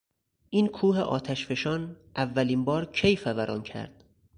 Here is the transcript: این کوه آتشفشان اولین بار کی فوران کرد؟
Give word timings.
این 0.49 0.67
کوه 0.67 0.99
آتشفشان 0.99 1.95
اولین 2.15 2.65
بار 2.65 2.85
کی 2.91 3.15
فوران 3.17 3.63
کرد؟ 3.63 4.03